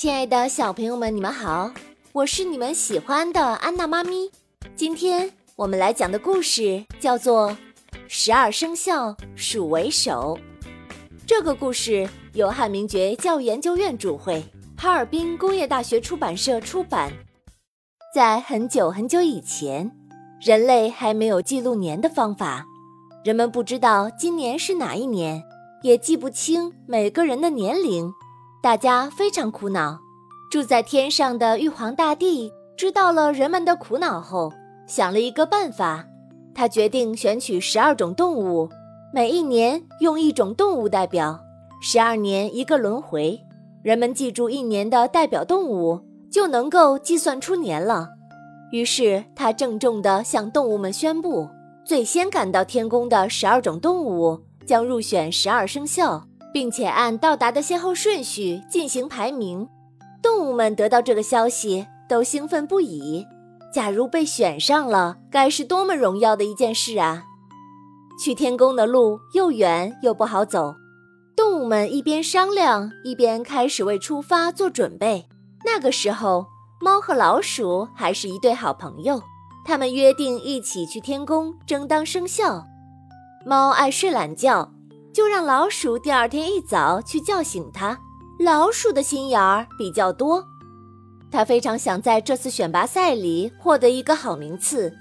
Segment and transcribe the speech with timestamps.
[0.00, 1.72] 亲爱的小朋友们，你们好，
[2.12, 4.30] 我是你们喜欢的安娜妈咪。
[4.76, 7.50] 今天我们来讲的故事叫做
[8.06, 10.38] 《十二生肖鼠为首》。
[11.26, 14.40] 这个故事由汉明觉教育研究院主会，
[14.76, 17.12] 哈尔滨工业大学出版社出版。
[18.14, 19.90] 在很久很久以前，
[20.40, 22.64] 人类还没有记录年的方法，
[23.24, 25.42] 人们不知道今年是哪一年，
[25.82, 28.12] 也记不清每个人的年龄。
[28.60, 30.00] 大家非常苦恼，
[30.50, 34.52] 住在天上的玉皇大帝知道了人们的苦恼后，
[34.84, 36.04] 想了一个办法。
[36.52, 38.68] 他决定选取十二种动物，
[39.14, 41.38] 每一年用一种动物代表，
[41.80, 43.38] 十二年一个轮回。
[43.84, 48.08] 人们记住一年的代表动物，就能够计算出年了。
[48.72, 51.48] 于是他郑重地向动物们宣布：
[51.84, 56.27] 最先赶到天宫的十二种动物将入选十二生肖。
[56.52, 59.68] 并且按到达的先后顺序进行排名。
[60.22, 63.26] 动物们得到这个消息，都兴奋不已。
[63.72, 67.24] 假如被选上了，该是多么荣耀的一件事啊！
[68.18, 70.74] 去天宫的路又远又不好走，
[71.36, 75.28] 动物们一边商量，一边开始为出发做准备。
[75.64, 76.46] 那个时候，
[76.80, 79.22] 猫和老鼠还是一对好朋友，
[79.64, 82.64] 他们约定一起去天宫争当生肖。
[83.44, 84.72] 猫爱睡懒觉。
[85.12, 87.98] 就让老鼠第二天一早去叫醒它。
[88.38, 90.44] 老鼠的心眼儿比较多，
[91.30, 94.92] 它非常想在这次选拔赛里获得一个好名次。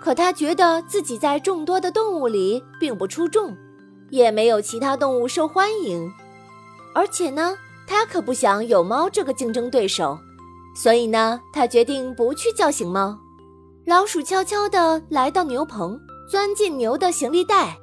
[0.00, 3.56] 可它觉得自己在众多的动物里并不出众，
[4.10, 6.12] 也没有其他动物受欢迎。
[6.94, 7.56] 而且呢，
[7.88, 10.16] 它可不想有猫这个竞争对手，
[10.76, 13.18] 所以呢，它决定不去叫醒猫。
[13.84, 15.98] 老鼠悄悄地来到牛棚，
[16.30, 17.76] 钻进牛的行李袋。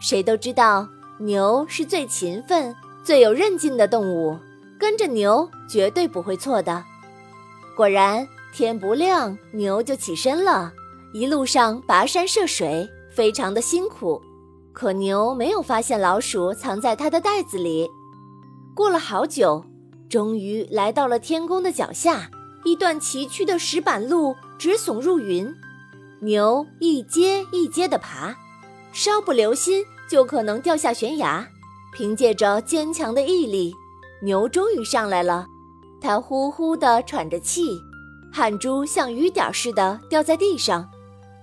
[0.00, 0.88] 谁都知道。
[1.20, 4.38] 牛是最勤奋、最有韧劲的动物，
[4.78, 6.82] 跟着牛绝对不会错的。
[7.76, 10.72] 果然，天不亮牛就起身了，
[11.12, 14.20] 一路上跋山涉水，非常的辛苦。
[14.72, 17.86] 可牛没有发现老鼠藏在它的袋子里。
[18.74, 19.62] 过了好久，
[20.08, 22.30] 终于来到了天宫的脚下，
[22.64, 25.54] 一段崎岖的石板路直耸入云，
[26.20, 28.34] 牛一阶一阶地爬，
[28.90, 29.84] 稍不留心。
[30.10, 31.46] 就可能掉下悬崖。
[31.92, 33.74] 凭借着坚强的毅力，
[34.22, 35.46] 牛终于上来了。
[36.00, 37.80] 它呼呼地喘着气，
[38.32, 40.88] 汗珠像雨点似的掉在地上。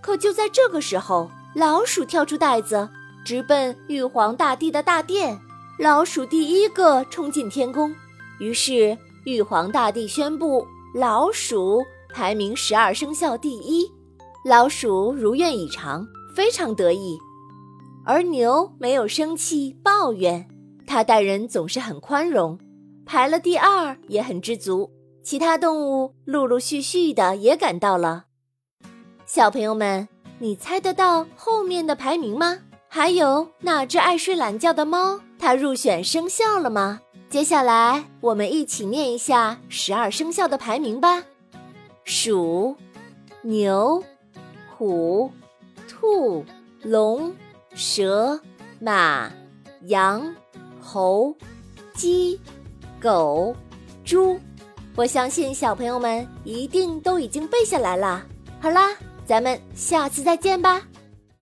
[0.01, 2.87] 可就在这个时候，老鼠跳出袋子，
[3.25, 5.39] 直奔玉皇大帝的大殿。
[5.79, 7.93] 老鼠第一个冲进天宫，
[8.39, 13.91] 于是玉皇大帝宣布老鼠排名十二生肖第一。
[14.45, 17.19] 老鼠如愿以偿，非常得意。
[18.09, 20.47] 而牛没有生气抱怨，
[20.87, 22.57] 它待人总是很宽容，
[23.05, 24.89] 排了第二也很知足。
[25.21, 28.27] 其他动物陆陆续续的也赶到了。
[29.25, 30.07] 小朋友们，
[30.39, 32.59] 你猜得到后面的排名吗？
[32.87, 37.01] 还有那只爱睡懒觉的猫，它入选生肖了吗？
[37.29, 41.25] 接下来我们一起念一下十二生肖的排名吧：
[42.05, 42.73] 鼠、
[43.41, 44.01] 牛、
[44.77, 45.29] 虎、
[45.89, 46.45] 兔、
[46.83, 47.35] 龙。
[47.77, 48.41] 蛇、
[48.79, 49.31] 马、
[49.83, 50.33] 羊、
[50.81, 51.31] 猴、
[51.93, 52.41] 鸡、
[52.99, 53.55] 狗、
[54.03, 54.39] 猪，
[54.95, 58.25] 我相信小朋友们一定都已经背下来了。
[58.59, 58.89] 好啦，
[59.27, 60.81] 咱们下次再见吧。